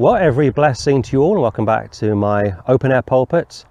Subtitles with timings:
[0.00, 3.64] Well, every blessing to you all, and welcome back to my open air pulpit.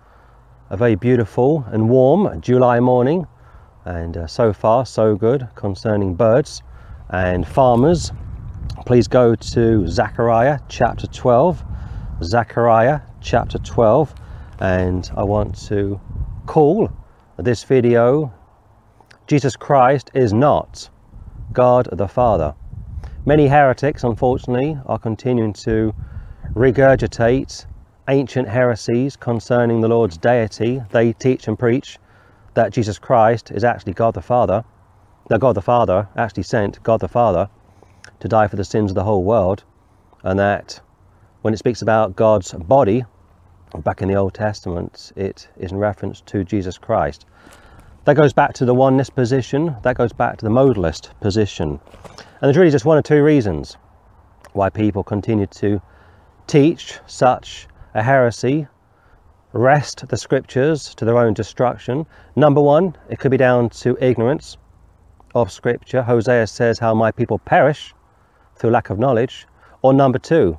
[0.70, 3.26] A very beautiful and warm July morning,
[3.86, 6.64] and uh, so far, so good concerning birds
[7.12, 8.12] and farmers.
[8.86, 11.64] Please go to Zechariah chapter 12.
[12.22, 14.14] Zechariah chapter 12,
[14.60, 15.98] and I want to
[16.46, 16.92] call
[17.38, 18.34] this video
[19.28, 20.90] Jesus Christ is not
[21.54, 22.54] God the Father.
[23.26, 25.94] Many heretics, unfortunately, are continuing to
[26.54, 27.66] regurgitate
[28.10, 30.82] ancient heresies concerning the Lord's deity.
[30.92, 32.00] They teach and preach
[32.54, 34.64] that Jesus Christ is actually God the Father.
[35.30, 37.50] That God the Father actually sent God the Father
[38.20, 39.64] to die for the sins of the whole world,
[40.24, 40.80] and that
[41.42, 43.04] when it speaks about God's body
[43.84, 47.26] back in the Old Testament, it is in reference to Jesus Christ.
[48.06, 51.80] That goes back to the oneness position, that goes back to the modalist position.
[52.18, 53.76] And there's really just one or two reasons
[54.54, 55.82] why people continue to
[56.48, 58.68] teach such a heresy,
[59.54, 62.06] wrest the scriptures to their own destruction.
[62.36, 64.58] Number one, it could be down to ignorance
[65.36, 66.02] of scripture.
[66.02, 67.94] Hosea says, How my people perish
[68.56, 69.46] through lack of knowledge.
[69.82, 70.58] Or number two,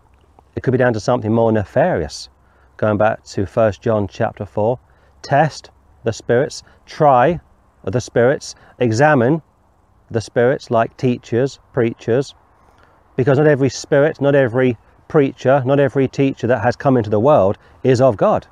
[0.54, 2.28] it could be down to something more nefarious.
[2.76, 4.78] Going back to 1 John chapter 4,
[5.22, 5.70] test
[6.04, 7.40] the spirits, try
[7.84, 9.42] the spirits, examine
[10.10, 12.34] the spirits like teachers, preachers,
[13.16, 14.76] because not every spirit, not every
[15.08, 18.46] preacher, not every teacher that has come into the world is of God.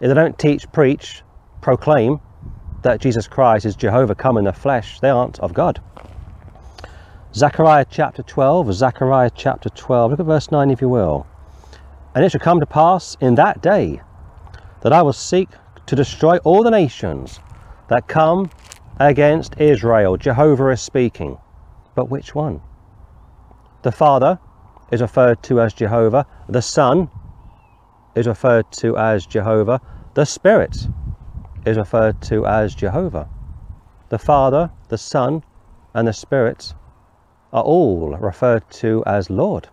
[0.00, 1.22] If they don't teach, preach,
[1.60, 2.20] proclaim
[2.82, 5.80] that Jesus Christ is Jehovah come in the flesh, they aren't of God.
[7.34, 11.26] Zechariah chapter 12, Zechariah chapter 12, look at verse 9 if you will.
[12.14, 14.02] And it shall come to pass in that day
[14.82, 15.48] that I will seek
[15.86, 17.40] to destroy all the nations
[17.88, 18.50] that come
[18.98, 20.16] against Israel.
[20.16, 21.38] Jehovah is speaking.
[21.94, 22.60] But which one?
[23.82, 24.38] The Father
[24.90, 26.26] is referred to as Jehovah.
[26.48, 27.10] The Son
[28.14, 29.80] is referred to as Jehovah.
[30.14, 30.88] The Spirit
[31.64, 33.28] is referred to as Jehovah.
[34.10, 35.42] The Father, the Son,
[35.94, 36.74] and the Spirit
[37.52, 39.68] are all referred to as Lord.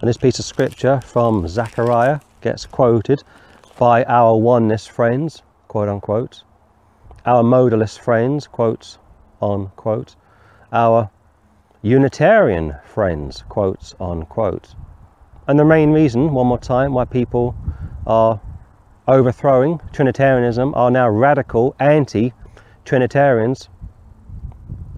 [0.00, 3.22] And this piece of scripture from Zechariah gets quoted
[3.78, 6.42] by our oneness friends, quote unquote,
[7.24, 8.98] our modalist friends, quote
[9.40, 10.16] unquote,
[10.72, 11.10] our
[11.84, 14.74] Unitarian friends, quotes unquote.
[15.46, 17.54] And the main reason, one more time, why people
[18.06, 18.40] are
[19.06, 22.32] overthrowing Trinitarianism, are now radical anti
[22.86, 23.68] Trinitarians,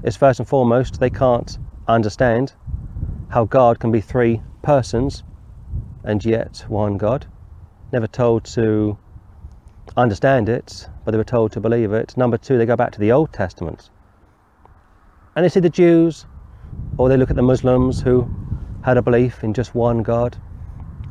[0.05, 1.59] is first and foremost they can't
[1.89, 2.55] understand
[3.31, 5.25] how God can be three persons
[6.05, 7.27] and yet one God.
[7.91, 8.97] Never told to
[9.97, 12.17] understand it, but they were told to believe it.
[12.17, 13.91] Number two, they go back to the Old Testament
[15.35, 16.27] and they see the Jews
[16.97, 18.29] or they look at the Muslims who
[18.83, 20.37] had a belief in just one God.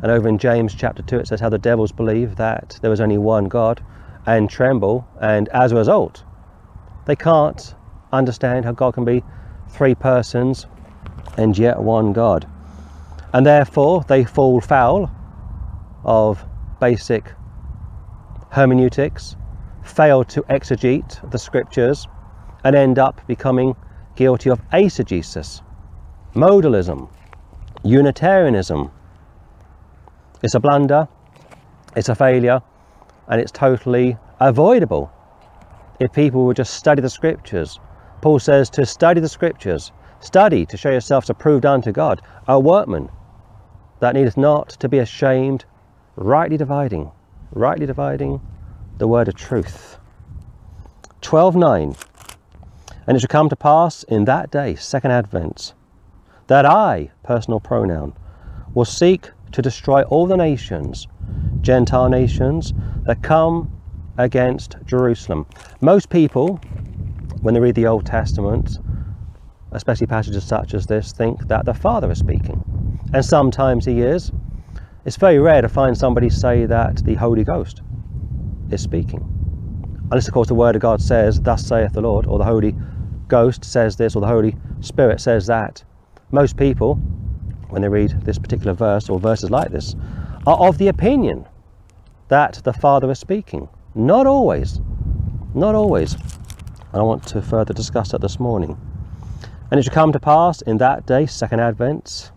[0.02, 3.02] And over in James chapter 2, it says how the devils believe that there was
[3.02, 3.84] only one God
[4.26, 5.08] and tremble.
[5.22, 6.24] And as a result,
[7.06, 7.76] they can't
[8.12, 9.24] understand how God can be
[9.70, 10.68] three persons
[11.38, 12.48] and yet one God.
[13.34, 15.12] And therefore, they fall foul
[16.04, 16.46] of
[16.80, 17.34] basic
[18.52, 19.36] hermeneutics,
[19.84, 22.08] fail to exegete the scriptures,
[22.64, 23.76] and end up becoming
[24.16, 25.62] guilty of eisegesis,
[26.34, 27.10] modalism,
[27.84, 28.92] Unitarianism.
[30.42, 31.08] It's a blunder,
[31.96, 32.62] it's a failure,
[33.28, 35.12] and it's totally avoidable
[36.00, 37.80] if people would just study the scriptures.
[38.22, 43.10] Paul says to study the scriptures, study to show yourselves approved unto God, a workman
[44.00, 45.66] that needeth not to be ashamed,
[46.16, 47.12] rightly dividing,
[47.52, 48.42] rightly dividing
[48.98, 50.00] the word of truth.
[51.22, 51.96] 12.9
[53.08, 55.74] And it shall come to pass in that day, second advent,
[56.48, 58.14] that I, personal pronoun,
[58.74, 61.08] will seek to destroy all the nations,
[61.62, 62.74] Gentile nations,
[63.04, 63.72] that come
[64.18, 65.46] against Jerusalem.
[65.82, 66.58] Most people,
[67.42, 68.80] when they read the Old Testament,
[69.72, 72.64] especially passages such as this, think that the Father is speaking.
[73.14, 74.32] And sometimes he is.
[75.06, 77.82] It's very rare to find somebody say that the Holy Ghost
[78.72, 79.22] is speaking.
[80.12, 82.76] Unless, of course, the Word of God says, Thus saith the Lord, or the Holy
[83.28, 85.84] Ghost says this, or the Holy Spirit says that.
[86.32, 86.96] Most people,
[87.70, 89.96] when they read this particular verse or verses like this,
[90.46, 91.48] are of the opinion
[92.28, 93.70] that the Father is speaking.
[93.94, 94.82] Not always.
[95.54, 96.16] Not always.
[96.16, 98.78] And I want to further discuss that this morning.
[99.72, 102.32] And it shall come to pass in that day, second advent,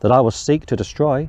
[0.00, 1.28] that I will seek to destroy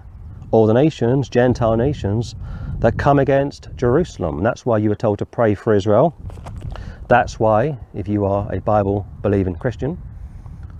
[0.52, 2.36] all the nations, Gentile nations,
[2.80, 4.42] that come against Jerusalem.
[4.42, 6.16] that's why you were told to pray for Israel.
[7.10, 9.98] That's why, if you are a Bible believing Christian,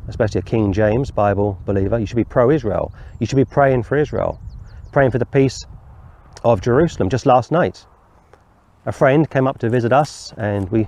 [0.08, 2.94] especially a King James Bible believer, you should be pro Israel.
[3.20, 4.40] You should be praying for Israel,
[4.92, 5.66] praying for the peace
[6.44, 7.10] of Jerusalem.
[7.10, 7.84] Just last night,
[8.86, 10.88] a friend came up to visit us and we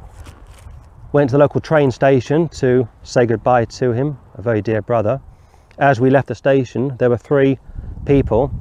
[1.12, 5.20] went to the local train station to say goodbye to him, a very dear brother.
[5.80, 7.58] As we left the station, there were three
[8.06, 8.54] people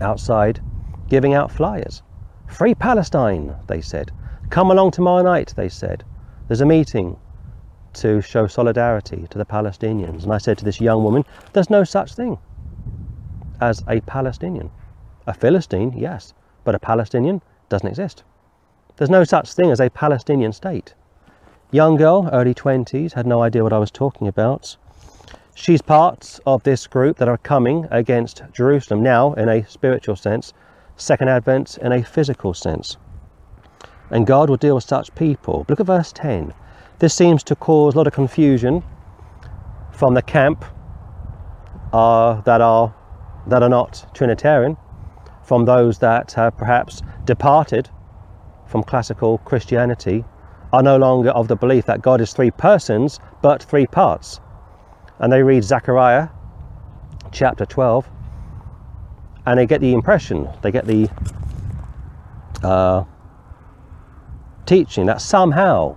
[0.00, 0.60] outside
[1.08, 2.02] giving out flyers.
[2.48, 4.10] Free Palestine, they said.
[4.50, 6.04] Come along tomorrow night, they said.
[6.46, 7.18] There's a meeting
[7.94, 10.22] to show solidarity to the Palestinians.
[10.22, 12.38] And I said to this young woman, There's no such thing
[13.60, 14.70] as a Palestinian.
[15.26, 16.32] A Philistine, yes,
[16.64, 18.24] but a Palestinian doesn't exist.
[18.96, 20.94] There's no such thing as a Palestinian state.
[21.70, 24.76] Young girl, early 20s, had no idea what I was talking about.
[25.54, 30.54] She's part of this group that are coming against Jerusalem now in a spiritual sense,
[30.96, 32.96] second advent in a physical sense.
[34.10, 35.66] And God will deal with such people.
[35.68, 36.54] Look at verse 10.
[36.98, 38.82] This seems to cause a lot of confusion
[39.92, 40.64] from the camp
[41.92, 42.94] uh, that are
[43.46, 44.76] that are not Trinitarian,
[45.42, 47.88] from those that have perhaps departed
[48.66, 50.24] from classical Christianity,
[50.72, 54.40] are no longer of the belief that God is three persons but three parts.
[55.18, 56.28] And they read Zechariah
[57.32, 58.08] chapter 12
[59.46, 61.08] and they get the impression, they get the
[62.62, 63.04] uh,
[64.68, 65.96] teaching that somehow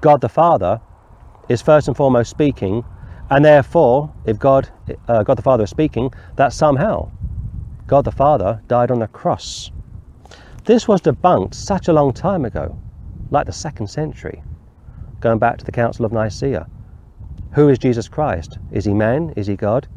[0.00, 0.80] God the Father
[1.48, 2.84] is first and foremost speaking,
[3.30, 4.68] and therefore, if God,
[5.08, 7.10] uh, God the Father is speaking, that somehow
[7.88, 9.72] God the Father died on the cross.
[10.66, 12.78] This was debunked such a long time ago,
[13.32, 14.40] like the second century,
[15.20, 16.68] going back to the Council of Nicaea.
[17.54, 18.58] Who is Jesus Christ?
[18.70, 19.32] Is he man?
[19.36, 19.88] Is he God?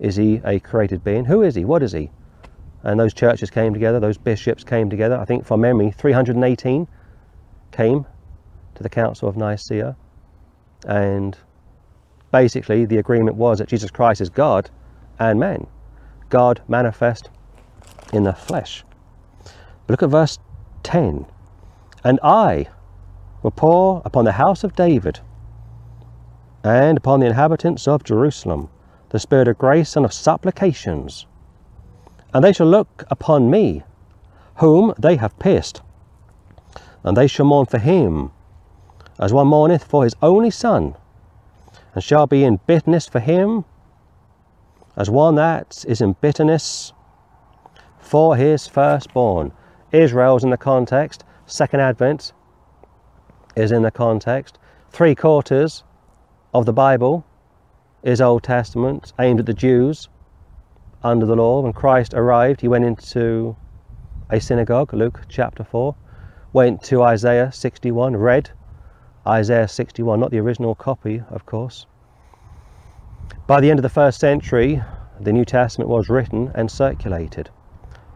[0.00, 1.26] Is he a created being?
[1.26, 1.66] Who is he?
[1.66, 2.10] What is he?
[2.82, 5.18] And those churches came together, those bishops came together.
[5.18, 6.88] I think from memory, 318
[7.72, 8.06] came
[8.74, 9.96] to the Council of Nicaea.
[10.86, 11.36] And
[12.30, 14.70] basically, the agreement was that Jesus Christ is God
[15.18, 15.66] and man.
[16.28, 17.30] God manifest
[18.12, 18.84] in the flesh.
[19.42, 20.38] But look at verse
[20.82, 21.26] 10.
[22.04, 22.66] And I
[23.42, 25.20] will pour upon the house of David
[26.64, 28.68] and upon the inhabitants of Jerusalem
[29.12, 31.26] the spirit of grace and of supplications.
[32.32, 33.82] And they shall look upon me,
[34.56, 35.82] whom they have pierced,
[37.04, 38.30] and they shall mourn for him
[39.18, 40.94] as one mourneth for his only son,
[41.94, 43.64] and shall be in bitterness for him,
[44.96, 46.92] as one that is in bitterness
[47.98, 49.52] for his firstborn.
[49.92, 52.32] Israel's in the context, second advent
[53.54, 54.58] is in the context,
[54.90, 55.84] three quarters
[56.54, 57.24] of the Bible
[58.02, 60.08] is Old Testament, aimed at the Jews
[61.02, 61.60] under the law.
[61.60, 63.56] When Christ arrived, he went into
[64.30, 65.94] a synagogue, Luke chapter 4,
[66.52, 68.50] went to Isaiah 61, read
[69.26, 71.86] Isaiah 61, not the original copy, of course.
[73.46, 74.82] By the end of the first century,
[75.20, 77.50] the New Testament was written and circulated.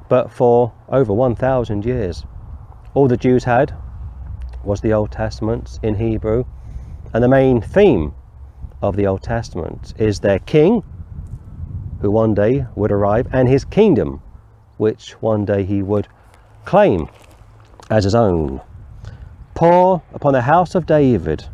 [0.09, 2.25] But for over 1,000 years,
[2.95, 3.75] all the Jews had
[4.65, 6.45] was the Old Testament in Hebrew.
[7.15, 8.15] And the main theme
[8.83, 10.83] of the Old Testament is their king,
[12.01, 14.21] who one day would arrive, and his kingdom,
[14.77, 16.09] which one day he would
[16.65, 17.09] claim
[17.91, 18.61] as his own
[19.57, 21.47] pour upon the house of David,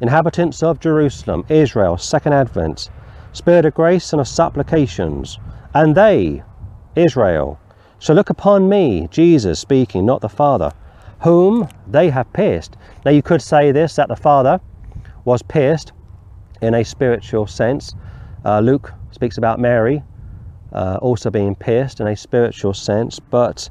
[0.00, 2.90] inhabitants of Jerusalem, Israel, second advent,
[3.32, 5.38] spirit of grace and of supplications,
[5.72, 6.42] and they,
[6.96, 7.60] Israel,
[8.00, 10.72] shall look upon me, Jesus speaking, not the Father,
[11.20, 12.76] whom they have pierced.
[13.04, 14.60] Now you could say this, that the Father
[15.24, 15.92] was pierced
[16.60, 17.94] in a spiritual sense.
[18.44, 20.02] Uh, Luke speaks about Mary
[20.72, 23.70] uh, also being pierced in a spiritual sense, but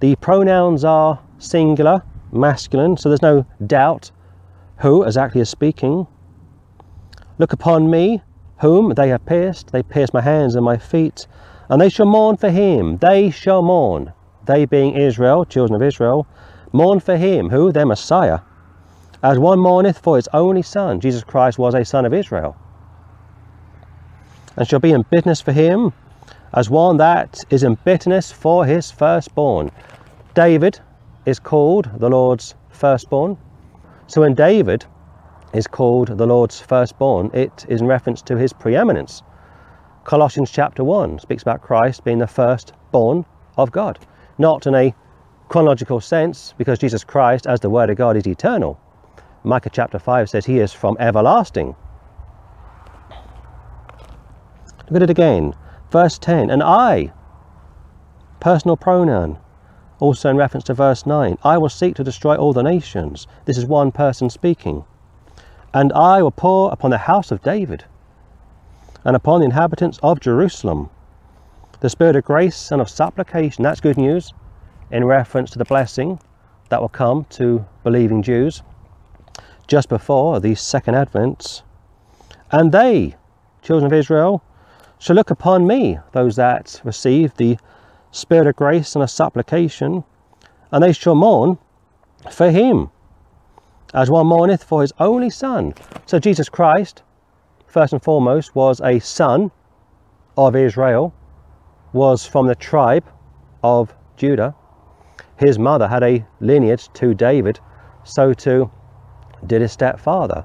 [0.00, 4.10] the pronouns are singular, masculine, so there's no doubt
[4.78, 6.06] who exactly is speaking.
[7.38, 8.22] Look upon me,
[8.60, 9.72] whom they have pierced.
[9.72, 11.26] They pierced my hands and my feet,
[11.68, 12.98] and they shall mourn for him.
[12.98, 14.12] They shall mourn.
[14.46, 16.26] They being Israel, children of Israel,
[16.72, 17.72] mourn for him, who?
[17.72, 18.40] Their Messiah.
[19.22, 22.56] As one mourneth for his only son, Jesus Christ was a son of Israel.
[24.56, 25.92] And shall be in bitterness for him,
[26.54, 29.70] as one that is in bitterness for his firstborn.
[30.34, 30.80] David
[31.26, 33.36] is called the Lord's firstborn.
[34.06, 34.84] So when David
[35.52, 39.22] is called the Lord's firstborn, it is in reference to his preeminence.
[40.04, 43.24] Colossians chapter 1 speaks about Christ being the firstborn
[43.56, 43.98] of God,
[44.38, 44.94] not in a
[45.48, 48.78] chronological sense, because Jesus Christ, as the Word of God, is eternal.
[49.42, 51.74] Micah chapter 5 says he is from everlasting.
[54.88, 55.54] Look at it again.
[55.96, 57.10] Verse 10 And I,
[58.38, 59.38] personal pronoun,
[59.98, 63.26] also in reference to verse 9, I will seek to destroy all the nations.
[63.46, 64.84] This is one person speaking.
[65.72, 67.86] And I will pour upon the house of David
[69.04, 70.90] and upon the inhabitants of Jerusalem
[71.80, 73.64] the spirit of grace and of supplication.
[73.64, 74.34] That's good news
[74.90, 76.20] in reference to the blessing
[76.68, 78.62] that will come to believing Jews
[79.66, 81.62] just before the second advent.
[82.52, 83.16] And they,
[83.62, 84.42] children of Israel,
[84.98, 87.58] shall look upon me, those that receive the
[88.10, 90.04] spirit of grace and a supplication,
[90.72, 91.58] and they shall mourn
[92.30, 92.90] for him,
[93.94, 95.74] as one mourneth for his only son.
[96.06, 97.02] So Jesus Christ,
[97.66, 99.50] first and foremost, was a son
[100.36, 101.14] of Israel,
[101.92, 103.04] was from the tribe
[103.62, 104.54] of Judah.
[105.38, 107.60] His mother had a lineage to David,
[108.04, 108.70] so too
[109.46, 110.44] did his stepfather.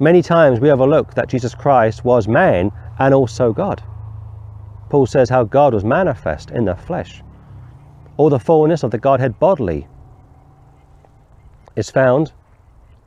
[0.00, 3.82] Many times we overlook that Jesus Christ was man and also God.
[4.92, 7.22] Paul says how God was manifest in the flesh.
[8.18, 9.88] All the fullness of the Godhead bodily
[11.74, 12.32] is found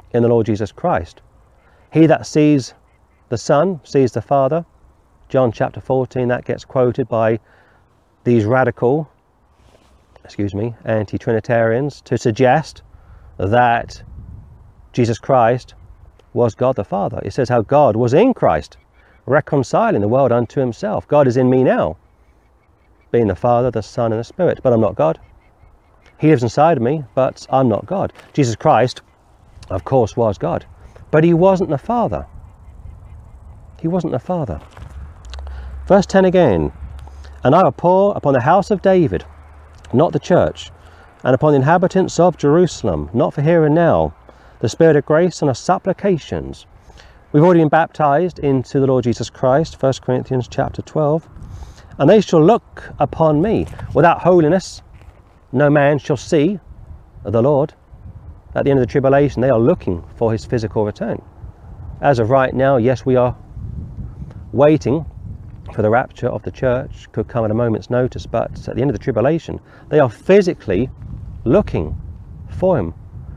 [0.09, 1.21] in the Lord Jesus Christ.
[1.93, 2.73] He that sees
[3.29, 4.65] the Son sees the Father.
[5.29, 7.39] John chapter 14, that gets quoted by
[8.23, 9.07] these radical,
[10.23, 12.81] excuse me, anti Trinitarians to suggest
[13.37, 14.01] that
[14.91, 15.75] Jesus Christ
[16.33, 17.21] was God the Father.
[17.23, 18.77] It says how God was in Christ,
[19.25, 21.07] reconciling the world unto himself.
[21.07, 21.97] God is in me now,
[23.11, 25.19] being the Father, the Son, and the Spirit, but I'm not God.
[26.17, 28.13] He lives inside me, but I'm not God.
[28.33, 29.01] Jesus Christ,
[29.69, 30.65] of course, was God,
[31.11, 32.25] but he wasn't the Father.
[33.81, 34.61] He wasn't the Father.
[35.87, 36.71] Verse 10 again
[37.43, 39.25] And I will pour upon the house of David,
[39.93, 40.71] not the church,
[41.23, 44.13] and upon the inhabitants of Jerusalem, not for here and now,
[44.59, 46.65] the Spirit of grace and of supplications.
[47.35, 51.27] We've already been baptized into the Lord Jesus Christ, 1 Corinthians chapter 12.
[51.99, 53.67] And they shall look upon me.
[53.93, 54.81] Without holiness,
[55.51, 56.61] no man shall see
[57.25, 57.73] the Lord.
[58.55, 61.21] At the end of the tribulation, they are looking for his physical return.
[61.99, 63.35] As of right now, yes, we are
[64.53, 65.05] waiting
[65.73, 68.81] for the rapture of the church, could come at a moment's notice, but at the
[68.81, 70.89] end of the tribulation, they are physically
[71.43, 72.01] looking
[72.47, 72.93] for him.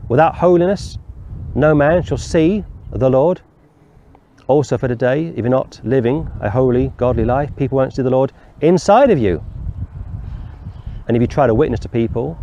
[0.07, 0.97] Without holiness,
[1.53, 2.63] no man shall see
[2.93, 3.41] the Lord.
[4.49, 8.09] Also, for today, if you're not living a holy, godly life, people won't see the
[8.09, 9.43] Lord inside of you.
[11.07, 12.35] And if you try to witness to people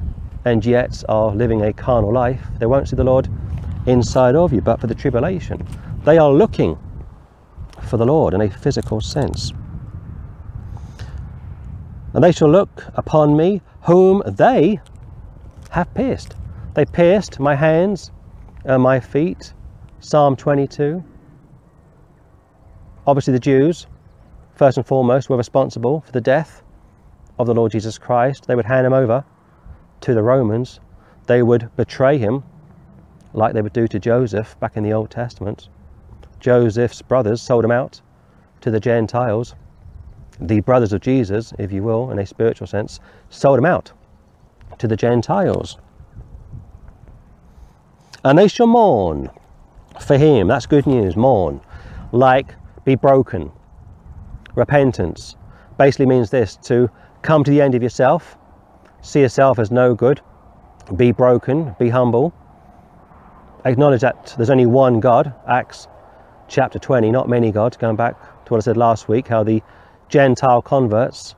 [0.45, 3.29] and yet are living a carnal life, they won't see the Lord
[3.87, 4.61] inside of you.
[4.61, 5.67] But for the tribulation,
[6.05, 6.79] they are looking
[7.83, 9.53] for the Lord in a physical sense.
[12.15, 14.79] And they shall look upon me whom they
[15.71, 16.37] have pierced.
[16.75, 18.13] They pierced my hands
[18.65, 19.55] and my feet.
[19.99, 21.03] Psalm 22.
[23.07, 23.87] Obviously, the Jews,
[24.55, 26.63] first and foremost, were responsible for the death
[27.39, 28.47] of the Lord Jesus Christ.
[28.47, 29.25] They would hand him over
[30.01, 30.81] to the Romans.
[31.27, 32.43] They would betray him
[33.33, 35.69] like they would do to Joseph back in the Old Testament.
[36.41, 38.01] Joseph's brothers sold him out
[38.61, 39.55] to the Gentiles.
[40.41, 43.93] The brothers of Jesus, if you will, in a spiritual sense, sold him out
[44.79, 45.79] to the Gentiles.
[48.25, 49.31] And they shall mourn
[50.01, 50.49] for him.
[50.49, 51.17] That's good news.
[51.17, 51.61] Mourn.
[52.13, 52.55] Like
[52.87, 53.51] be broken.
[54.55, 55.37] Repentance
[55.77, 56.89] basically means this to
[57.21, 58.39] come to the end of yourself,
[59.03, 60.21] see yourself as no good,
[60.95, 62.33] be broken, be humble,
[63.65, 65.89] acknowledge that there's only one God, Acts
[66.47, 68.15] chapter 20, not many gods, going back
[68.45, 69.63] to what I said last week, how the
[70.09, 71.35] Gentile converts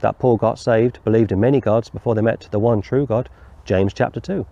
[0.00, 3.28] that Paul got saved believed in many gods before they met the one true God,
[3.64, 4.46] James chapter 2.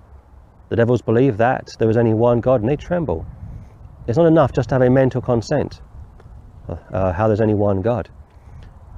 [0.70, 3.24] The devils believe that there is only one God and they tremble.
[4.08, 5.80] It's not enough just to have a mental consent
[6.92, 8.08] uh, how there's only one God.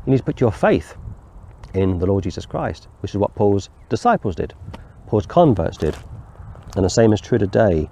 [0.06, 0.96] You need to put your faith
[1.74, 4.54] in the Lord Jesus Christ, which is what Paul's disciples did,
[5.06, 5.96] Paul's converts did.
[6.76, 7.88] And the same is true today.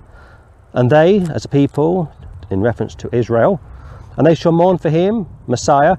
[0.73, 2.13] And they, as a people,
[2.51, 3.61] in reference to Israel,
[4.17, 5.97] and they shall mourn for him, Messiah,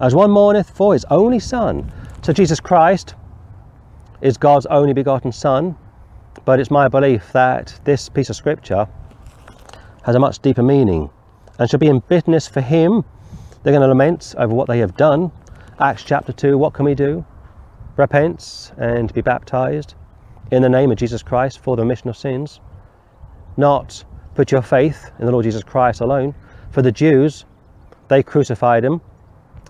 [0.00, 1.90] as one mourneth for his only Son.
[2.22, 3.14] So Jesus Christ
[4.20, 5.76] is God's only begotten Son,
[6.44, 8.86] but it's my belief that this piece of scripture
[10.04, 11.10] has a much deeper meaning
[11.58, 13.04] and shall be in bitterness for him.
[13.64, 15.32] They're going to lament over what they have done.
[15.80, 17.24] Acts chapter 2, what can we do?
[17.96, 19.94] Repent and be baptized
[20.50, 22.60] in the name of Jesus Christ for the remission of sins.
[23.56, 24.04] Not
[24.34, 26.34] put your faith in the Lord Jesus Christ alone.
[26.72, 27.46] For the Jews,
[28.08, 29.00] they crucified him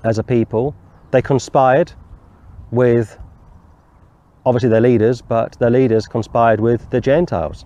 [0.03, 0.75] as a people.
[1.13, 1.93] They conspired
[2.73, 3.17] with
[4.45, 7.65] obviously their leaders, but their leaders conspired with the Gentiles.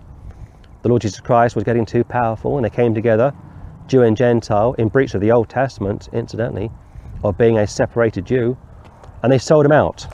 [0.83, 3.33] The Lord Jesus Christ was getting too powerful, and they came together,
[3.89, 6.71] Jew and Gentile, in breach of the Old Testament, incidentally,
[7.23, 8.55] of being a separated Jew,
[9.23, 10.05] and they sold him out.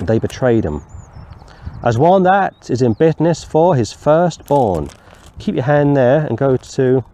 [0.00, 0.82] They betrayed him.
[1.84, 4.88] As one that is in bitterness for his firstborn.
[5.38, 7.04] Keep your hand there and go to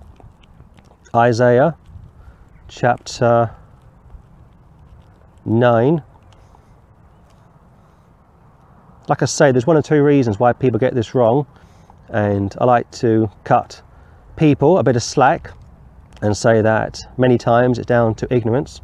[1.14, 1.76] Isaiah
[2.68, 3.50] chapter
[5.44, 6.02] 9.
[9.08, 11.46] Like I say, there's one or two reasons why people get this wrong,
[12.08, 13.82] and I like to cut
[14.36, 15.50] people a bit of slack
[16.20, 18.80] and say that many times it's down to ignorance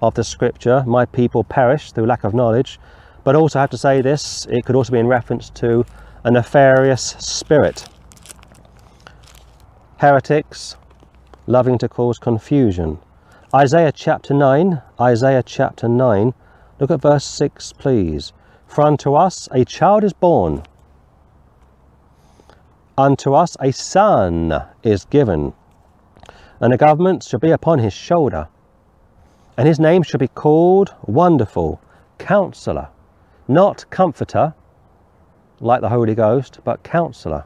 [0.00, 0.84] of the scripture.
[0.86, 2.78] My people perish through lack of knowledge.
[3.24, 5.84] But also, I have to say this, it could also be in reference to
[6.24, 7.86] a nefarious spirit.
[9.98, 10.76] Heretics
[11.46, 12.98] loving to cause confusion.
[13.54, 16.34] Isaiah chapter 9, Isaiah chapter 9,
[16.78, 18.32] look at verse 6, please.
[18.66, 20.62] For unto us a child is born,
[22.98, 25.54] unto us a son is given,
[26.60, 28.48] and the government shall be upon his shoulder,
[29.56, 31.80] and his name shall be called Wonderful,
[32.18, 32.88] Counselor,
[33.46, 34.54] not Comforter,
[35.60, 37.44] like the Holy Ghost, but Counselor,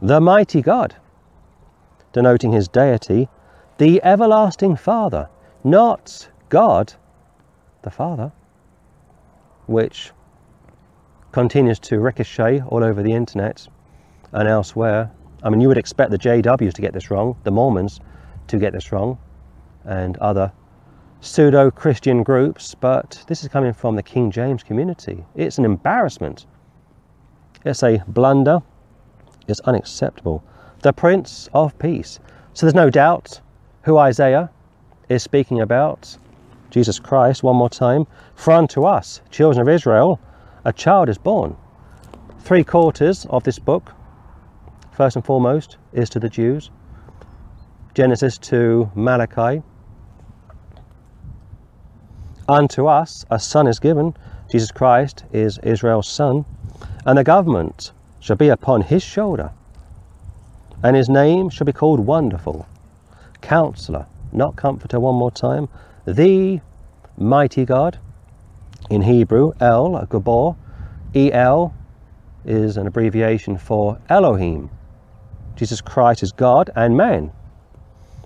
[0.00, 0.96] the Mighty God,
[2.12, 3.28] denoting his deity,
[3.78, 5.28] the everlasting Father,
[5.64, 6.94] not God
[7.82, 8.32] the Father,
[9.66, 10.12] which
[11.30, 13.66] continues to ricochet all over the internet
[14.32, 15.10] and elsewhere.
[15.42, 18.00] I mean, you would expect the JWs to get this wrong, the Mormons
[18.48, 19.18] to get this wrong,
[19.84, 20.52] and other
[21.20, 25.24] pseudo Christian groups, but this is coming from the King James community.
[25.34, 26.46] It's an embarrassment.
[27.64, 28.60] It's a blunder.
[29.46, 30.42] It's unacceptable.
[30.80, 32.18] The Prince of Peace.
[32.54, 33.40] So there's no doubt
[33.82, 34.50] who Isaiah
[35.08, 36.16] is speaking about,
[36.70, 38.06] Jesus Christ, one more time.
[38.34, 40.18] For unto us, children of Israel,
[40.64, 41.56] a child is born.
[42.40, 43.92] Three quarters of this book,
[44.92, 46.70] first and foremost, is to the Jews.
[47.94, 49.62] Genesis to Malachi.
[52.48, 54.14] Unto us a son is given.
[54.50, 56.44] Jesus Christ is Israel's son.
[57.06, 59.50] And the government shall be upon his shoulder.
[60.82, 62.66] And his name shall be called Wonderful
[63.40, 65.68] Counselor, not Comforter, one more time,
[66.06, 66.60] the
[67.16, 67.98] Mighty God.
[68.90, 70.56] In Hebrew, El, Gibbor,
[71.14, 71.74] El
[72.44, 74.70] is an abbreviation for Elohim.
[75.56, 77.32] Jesus Christ is God and man.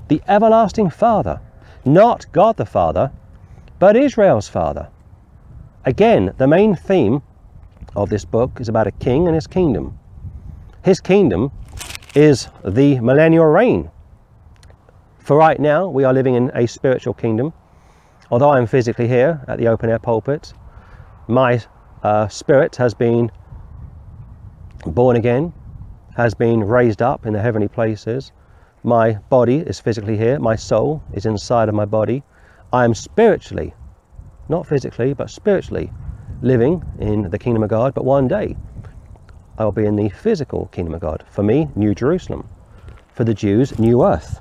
[0.09, 1.41] The everlasting Father,
[1.85, 3.11] not God the Father,
[3.79, 4.89] but Israel's Father.
[5.85, 7.23] Again, the main theme
[7.95, 9.99] of this book is about a king and his kingdom.
[10.85, 11.51] His kingdom
[12.15, 13.91] is the millennial reign
[15.27, 17.53] for right now, we are living in a spiritual kingdom.
[18.31, 20.53] Although I'm physically here at the open air pulpit,
[21.27, 21.61] my
[22.05, 23.33] uh, spirit has been
[24.87, 25.53] born again,
[26.17, 28.33] has been raised up in the heavenly places.
[28.83, 32.23] My body is physically here, my soul is inside of my body.
[32.73, 33.75] I am spiritually,
[34.49, 35.93] not physically, but spiritually
[36.43, 37.95] living in the kingdom of God.
[37.95, 38.57] But one day
[39.59, 41.25] I will be in the physical kingdom of God.
[41.31, 42.49] For me, New Jerusalem.
[43.13, 44.41] For the Jews, New Earth.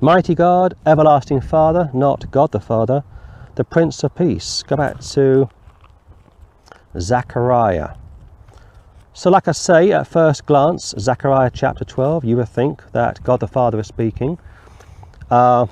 [0.00, 3.04] Mighty God, everlasting Father, not God the Father,
[3.54, 4.62] the Prince of Peace.
[4.62, 5.48] Go back to
[6.98, 7.90] Zechariah.
[9.16, 13.38] So, like I say, at first glance, Zechariah chapter 12, you would think that God
[13.38, 14.40] the Father is speaking
[15.30, 15.66] uh,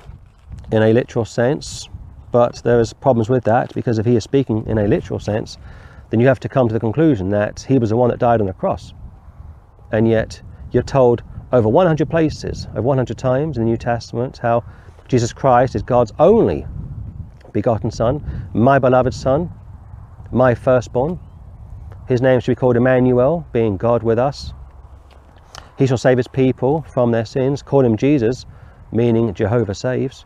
[0.71, 1.89] in a literal sense,
[2.31, 5.57] but there is problems with that because if he is speaking in a literal sense,
[6.09, 8.39] then you have to come to the conclusion that he was the one that died
[8.39, 8.93] on the cross.
[9.91, 14.63] And yet, you're told over 100 places, over 100 times in the New Testament, how
[15.09, 16.65] Jesus Christ is God's only
[17.51, 19.51] begotten Son, my beloved Son,
[20.31, 21.19] my firstborn.
[22.07, 24.53] His name should be called Emmanuel, being God with us.
[25.77, 27.61] He shall save his people from their sins.
[27.61, 28.45] Call him Jesus,
[28.91, 30.25] meaning Jehovah saves.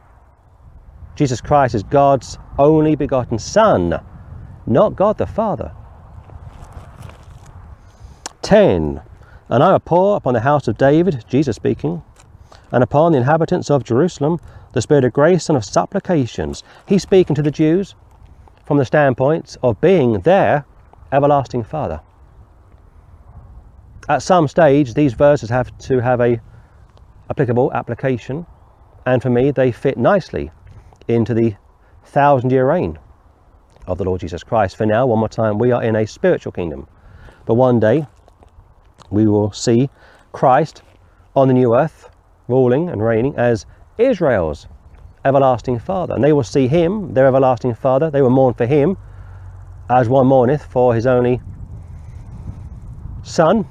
[1.15, 3.99] Jesus Christ is God's only begotten Son,
[4.65, 5.71] not God the Father.
[8.41, 9.01] 10.
[9.49, 12.03] And I will pour upon the house of David, Jesus speaking,
[12.71, 14.39] and upon the inhabitants of Jerusalem
[14.73, 16.63] the spirit of grace and of supplications.
[16.87, 17.95] He's speaking to the Jews
[18.65, 20.65] from the standpoint of being their
[21.11, 22.01] everlasting Father.
[24.09, 26.39] At some stage, these verses have to have a
[27.29, 28.45] applicable application,
[29.05, 30.51] and for me, they fit nicely
[31.07, 31.55] into the
[32.05, 32.97] thousand year reign
[33.85, 34.77] of the Lord Jesus Christ.
[34.77, 36.87] For now, one more time, we are in a spiritual kingdom.
[37.45, 38.07] But one day,
[39.09, 39.89] we will see
[40.31, 40.81] Christ
[41.35, 42.09] on the new earth,
[42.47, 43.65] ruling and reigning as
[43.97, 44.67] Israel's
[45.23, 46.13] everlasting Father.
[46.13, 48.09] And they will see him, their everlasting Father.
[48.09, 48.97] They will mourn for him
[49.89, 51.41] as one mourneth for his only
[53.23, 53.67] Son,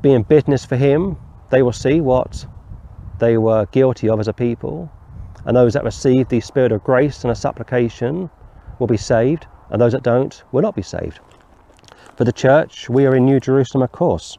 [0.00, 1.18] being bitterness for him.
[1.50, 2.46] They will see what
[3.18, 4.90] they were guilty of as a people.
[5.44, 8.30] And those that receive the spirit of grace and a supplication
[8.78, 11.20] will be saved, and those that don't will not be saved.
[12.16, 14.38] For the church, we are in New Jerusalem, of course.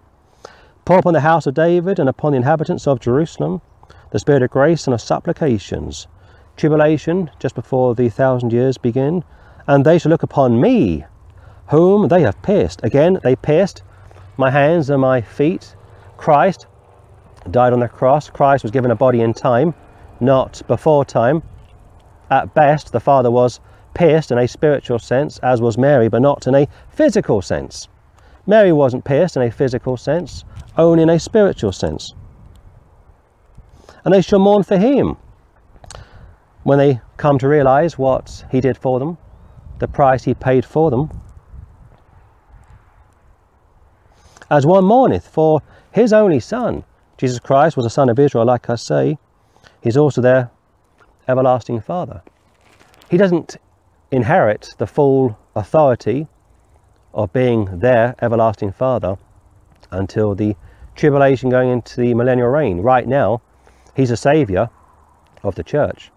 [0.86, 3.62] Pour upon the house of David and upon the inhabitants of Jerusalem
[4.10, 6.08] the Spirit of grace and of supplications,
[6.56, 9.24] tribulation just before the thousand years begin,
[9.68, 11.06] and they shall look upon me,
[11.68, 12.82] whom they have pierced.
[12.84, 13.84] Again, they pierced
[14.38, 15.76] my hands and my feet.
[16.18, 16.68] Christ
[17.52, 18.30] died on the cross.
[18.30, 19.74] Christ was given a body in time,
[20.20, 21.44] not before time.
[22.30, 23.60] At best, the Father was
[23.94, 27.88] pierced in a spiritual sense, as was Mary, but not in a physical sense.
[28.48, 30.44] Mary wasn't pierced in a physical sense,
[30.78, 32.14] only in a spiritual sense
[34.04, 35.18] and they shall mourn for him
[36.64, 39.18] when they come to realize what he did for them,
[39.80, 41.10] the price he paid for them.
[44.50, 46.84] As one mourneth for his only Son,
[47.18, 49.18] Jesus Christ was a son of Israel, like I say,
[49.82, 50.52] he's also their
[51.28, 52.22] everlasting Father.
[53.10, 53.58] He doesn't
[54.12, 56.28] inherit the full authority
[57.14, 59.18] of being their everlasting Father
[59.92, 60.56] until the
[60.96, 62.82] tribulation going into the millennial reign.
[62.82, 63.42] Right now,
[63.96, 64.70] He's a saviour
[65.44, 66.12] of the church.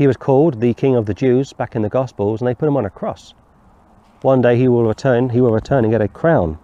[0.00, 2.66] He was called the King of the Jews back in the Gospels, and they put
[2.66, 3.34] him on a cross.
[4.22, 6.58] One day he will return, he will return and get a crown.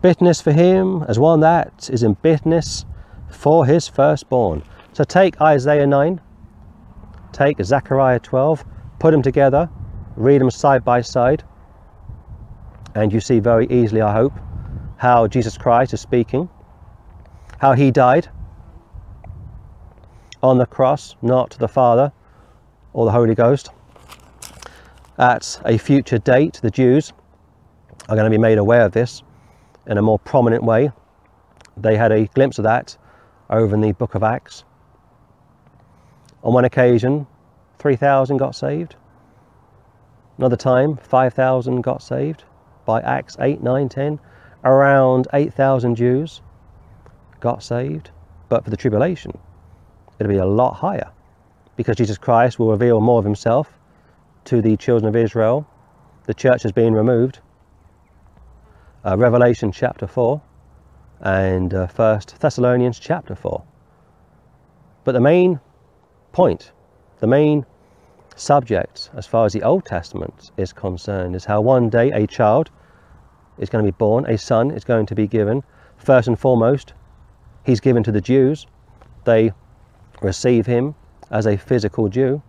[0.00, 2.84] Bitterness for him as one that is in bitterness
[3.32, 4.62] for his firstborn.
[4.92, 6.20] So take Isaiah 9,
[7.32, 8.64] take Zechariah 12,
[9.00, 9.68] put them together,
[10.14, 11.42] read them side by side,
[12.94, 14.34] and you see very easily, I hope,
[14.98, 16.48] how Jesus Christ is speaking
[17.58, 18.28] how he died
[20.42, 22.12] on the cross, not the Father
[22.92, 23.70] or the Holy Ghost.
[25.18, 27.12] At a future date, the Jews
[28.08, 29.22] are going to be made aware of this
[29.86, 30.90] in a more prominent way.
[31.76, 32.96] They had a glimpse of that
[33.50, 34.64] over in the book of Acts.
[36.42, 37.26] On one occasion,
[37.78, 38.96] 3,000 got saved.
[40.38, 42.44] Another time, 5,000 got saved.
[42.84, 44.18] By Acts 8, 9, 10,
[44.64, 46.42] around 8,000 Jews
[47.38, 48.10] got saved.
[48.48, 49.38] But for the tribulation,
[50.22, 51.10] it'll be a lot higher
[51.74, 53.72] because Jesus Christ will reveal more of himself
[54.44, 55.66] to the children of Israel.
[56.26, 57.40] The church has been removed.
[59.04, 60.40] Uh, Revelation chapter 4
[61.22, 63.64] and uh, 1 Thessalonians chapter 4.
[65.02, 65.58] But the main
[66.30, 66.70] point,
[67.18, 67.66] the main
[68.36, 72.70] subject as far as the Old Testament is concerned is how one day a child
[73.58, 75.64] is going to be born, a son is going to be given,
[75.96, 76.94] first and foremost
[77.64, 78.68] he's given to the Jews.
[79.24, 79.52] They
[80.22, 80.94] receive him
[81.30, 82.42] as a physical Jew.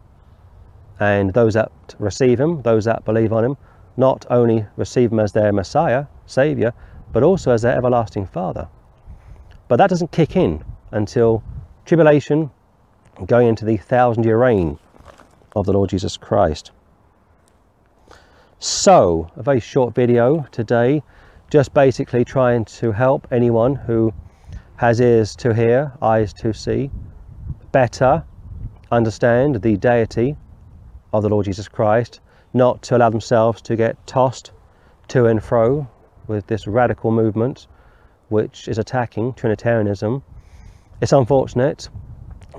[1.00, 3.58] And those that receive him, those that believe on him,
[3.98, 6.74] not only receive him as their Messiah, Saviour,
[7.12, 8.68] but also as their everlasting Father.
[9.68, 11.44] But that doesn't kick in until
[11.86, 12.52] tribulation,
[13.26, 14.78] going into the thousand year reign
[15.56, 16.72] of the Lord Jesus Christ.
[18.60, 21.04] So, a very short video today,
[21.50, 24.14] just basically trying to help anyone who
[24.78, 26.90] has ears to hear, eyes to see,
[27.74, 28.24] better
[28.92, 30.38] understand the deity
[31.12, 32.22] of the Lord Jesus Christ,
[32.54, 34.52] not to allow themselves to get tossed
[35.10, 35.90] to and fro
[36.28, 37.68] with this radical movement
[38.30, 40.24] which is attacking Trinitarianism.
[41.02, 41.90] It's unfortunate,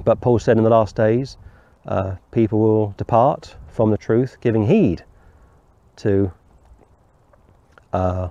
[0.04, 1.38] but Paul said in the last days,
[1.86, 5.04] uh, people will depart from the truth, giving heed
[5.96, 6.32] to
[7.92, 8.28] uh,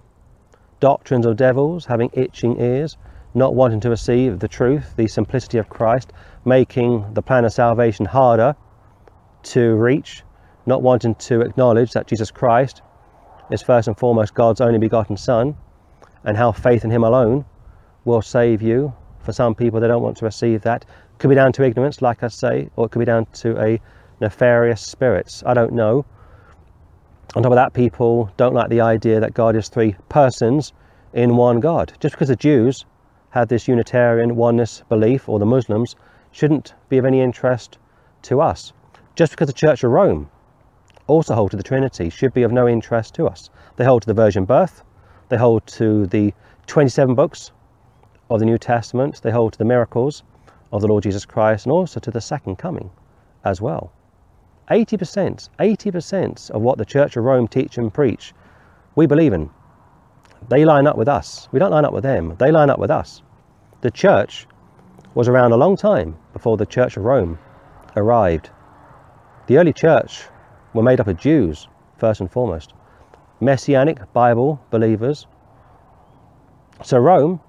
[0.82, 2.98] doctrines of devils, having itching ears,
[3.34, 6.13] not wanting to receive the truth, the simplicity of Christ,
[6.46, 8.56] making the plan of salvation harder
[9.43, 10.24] to reach,
[10.65, 12.82] not wanting to acknowledge that Jesus Christ
[13.52, 15.56] is first and foremost God's only begotten Son,
[16.24, 17.46] and how faith in Him alone
[18.06, 18.93] will save you.
[19.19, 20.86] For some people, they don't want to receive that.
[21.17, 23.80] Could be down to ignorance, like I say, or it could be down to a
[24.19, 25.43] nefarious spirits.
[25.46, 26.06] I don't know.
[27.36, 30.74] On top of that, people don't like the idea that God is three persons
[31.13, 31.93] in one God.
[32.00, 32.86] Just because the Jews
[33.34, 35.96] had this Unitarian oneness belief, or the Muslims,
[36.32, 37.80] shouldn't be of any interest
[38.22, 38.74] to us.
[39.15, 40.30] Just because the Church of Rome
[41.08, 43.50] also hold to the Trinity should be of no interest to us.
[43.76, 44.84] They hold to the virgin birth,
[45.30, 46.32] they hold to the
[46.67, 47.52] 27 books
[48.30, 50.22] of the New Testament, they hold to the miracles
[50.72, 52.91] of the Lord Jesus Christ, and also to the second coming
[53.43, 53.91] as well.
[54.69, 58.32] 80%, 80% of what the Church of Rome teach and preach,
[58.96, 59.50] we believe in.
[60.49, 61.47] They line up with us.
[61.51, 62.36] We don't line up with them.
[62.38, 63.21] They line up with us.
[63.82, 64.47] The church
[65.13, 67.38] was around a long time before the Church of Rome
[67.95, 68.49] arrived.
[69.47, 70.23] The early church
[70.73, 72.73] were made up of Jews, first and foremost,
[73.39, 75.27] Messianic Bible believers.
[76.84, 77.39] So Rome,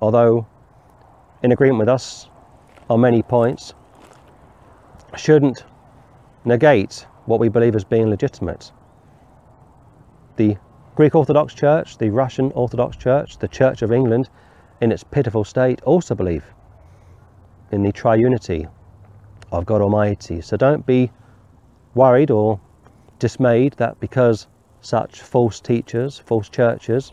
[0.00, 0.46] although
[1.42, 2.28] in agreement with us
[2.90, 3.74] on many points,
[5.16, 5.64] shouldn't
[6.44, 8.72] negate what we believe as being legitimate.
[10.36, 10.56] The
[10.96, 14.30] Greek Orthodox Church, the Russian Orthodox Church, the Church of England,
[14.80, 16.42] in its pitiful state, also believe
[17.70, 18.66] in the triunity
[19.52, 20.40] of God Almighty.
[20.40, 21.10] So don't be
[21.94, 22.58] worried or
[23.18, 24.46] dismayed that because
[24.80, 27.12] such false teachers, false churches,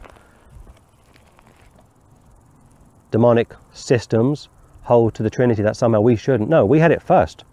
[3.12, 4.48] demonic systems
[4.84, 6.50] hold to the Trinity that somehow we shouldn't.
[6.50, 7.44] No, we had it first.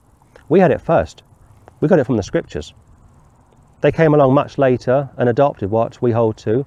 [0.49, 1.25] We had it first.
[1.81, 2.73] We got it from the scriptures.
[3.81, 6.67] They came along much later and adopted what we hold to,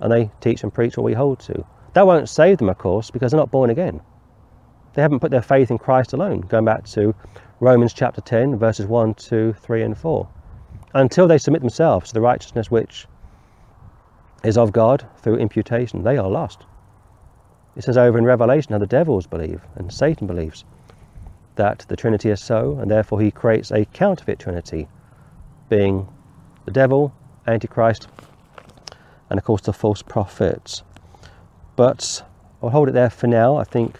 [0.00, 1.64] and they teach and preach what we hold to.
[1.92, 4.00] That won't save them, of course, because they're not born again.
[4.94, 7.14] They haven't put their faith in Christ alone, going back to
[7.60, 10.28] Romans chapter 10, verses 1, 2, 3, and 4.
[10.94, 13.06] Until they submit themselves to the righteousness which
[14.42, 16.64] is of God through imputation, they are lost.
[17.76, 20.64] It says over in Revelation how the devils believe and Satan believes
[21.54, 24.88] that the Trinity is so, and therefore he creates a counterfeit Trinity,
[25.68, 26.08] being
[26.64, 27.12] the devil,
[27.46, 28.08] Antichrist,
[29.28, 30.82] and of course the false prophets.
[31.76, 32.22] But
[32.62, 33.56] I'll hold it there for now.
[33.56, 33.98] I think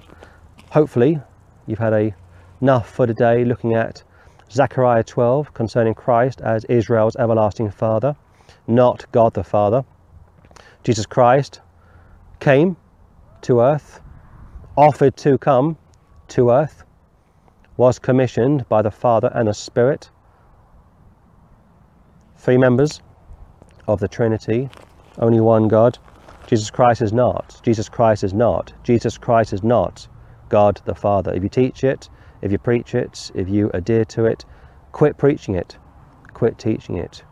[0.70, 1.20] hopefully
[1.66, 2.14] you've had a,
[2.60, 4.02] enough for today looking at
[4.50, 8.16] Zechariah 12 concerning Christ as Israel's everlasting Father,
[8.66, 9.84] not God the Father.
[10.82, 11.60] Jesus Christ
[12.40, 12.76] came
[13.42, 14.00] to earth,
[14.76, 15.76] offered to come
[16.28, 16.84] to earth,
[17.76, 20.10] was commissioned by the Father and the Spirit,
[22.40, 23.02] three members
[23.86, 24.70] of the Trinity,
[25.18, 25.98] only one God.
[26.46, 27.60] Jesus Christ is not.
[27.62, 28.72] Jesus Christ is not.
[28.82, 30.08] Jesus Christ is not
[30.48, 31.34] God the Father.
[31.34, 32.08] If you teach it,
[32.40, 34.46] if you preach it, if you adhere to it,
[34.92, 35.76] quit preaching it,
[36.32, 37.22] quit teaching it.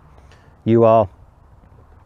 [0.64, 1.08] You are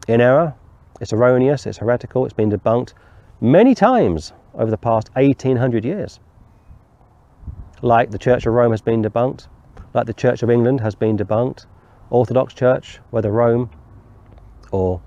[0.07, 0.55] in error,
[1.01, 2.93] it's erroneous, it's heretical, it's been debunked
[3.41, 6.21] many times over the past 1800 years.
[7.81, 9.47] Like the Church of Rome has been debunked,
[9.93, 11.65] like the Church of England has been debunked,
[12.13, 13.71] Orthodox Church, whether Rome
[14.71, 15.01] or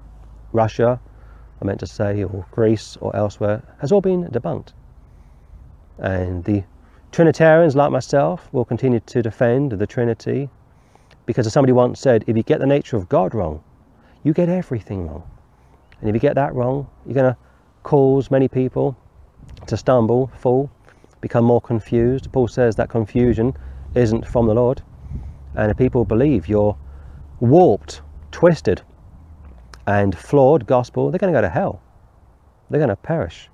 [0.53, 1.01] Russia,
[1.63, 4.73] I meant to say, or Greece or elsewhere, has all been debunked.
[5.99, 6.65] And the
[7.13, 10.51] Trinitarians, like myself, will continue to defend the Trinity
[11.27, 13.63] because, as somebody once said, if you get the nature of God wrong,
[14.25, 15.23] you get everything wrong.
[16.01, 17.39] And if you get that wrong, you're going to
[17.85, 18.97] cause many people
[19.69, 20.69] to stumble, fall,
[21.21, 22.33] become more confused.
[22.33, 23.57] Paul says that confusion
[23.95, 24.83] isn't from the Lord.
[25.55, 26.77] And if people believe your
[27.41, 28.83] warped, twisted,
[29.87, 31.81] and flawed gospel, they're going to go to hell.
[32.71, 33.49] They're going to perish.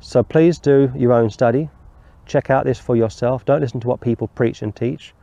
[0.00, 1.70] So please do your own study.
[2.26, 3.44] Check out this for yourself.
[3.44, 5.14] Don't listen to what people preach and teach.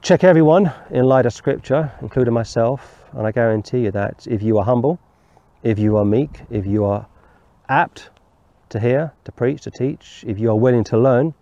[0.00, 4.58] Check everyone in light of Scripture, including myself, and I guarantee you that if you
[4.58, 4.98] are humble,
[5.62, 7.06] if you are meek, if you are
[7.68, 8.10] apt
[8.70, 11.34] to hear, to preach, to teach, if you are willing to learn,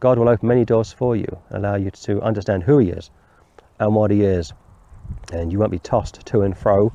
[0.00, 3.10] God will open many doors for you, and allow you to understand who He is
[3.78, 4.52] and what He is.
[5.32, 6.92] And you won't be tossed to and fro.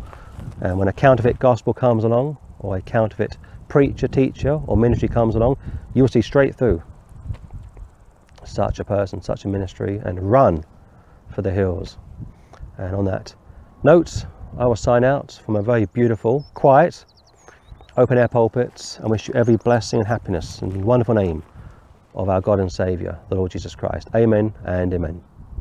[0.61, 5.35] And when a counterfeit gospel comes along, or a counterfeit preacher, teacher, or ministry comes
[5.35, 5.57] along,
[5.93, 6.81] you will see straight through
[8.43, 10.63] such a person, such a ministry, and run
[11.29, 11.97] for the hills.
[12.77, 13.35] And on that
[13.83, 14.25] note,
[14.57, 17.05] I will sign out from a very beautiful, quiet,
[17.97, 21.43] open air pulpit and wish you every blessing and happiness in the wonderful name
[22.13, 24.09] of our God and Saviour, the Lord Jesus Christ.
[24.15, 25.30] Amen and amen.